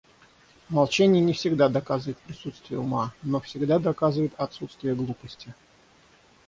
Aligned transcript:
Молчание 0.69 1.21
не 1.21 1.31
всегда 1.33 1.69
доказывает 1.69 2.17
присутствие 2.17 2.79
ума, 2.79 3.13
но 3.21 3.39
всегда 3.39 3.77
доказывает 3.77 4.33
отсутствие 4.35 4.95
глупости. 4.95 5.53